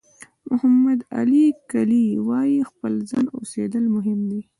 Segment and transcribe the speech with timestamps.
[0.49, 4.41] محمد علي کلي وایي خپل ځان اوسېدل مهم دي.